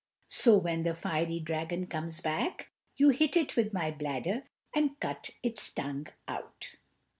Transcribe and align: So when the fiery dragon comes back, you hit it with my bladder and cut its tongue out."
So 0.31 0.57
when 0.57 0.81
the 0.81 0.95
fiery 0.95 1.39
dragon 1.39 1.85
comes 1.85 2.21
back, 2.21 2.71
you 2.97 3.09
hit 3.09 3.37
it 3.37 3.55
with 3.55 3.71
my 3.71 3.91
bladder 3.91 4.45
and 4.73 4.99
cut 4.99 5.29
its 5.43 5.69
tongue 5.69 6.07
out." 6.27 6.71